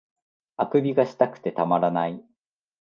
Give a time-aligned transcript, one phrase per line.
[0.57, 2.23] 欠伸がしたくてたまらない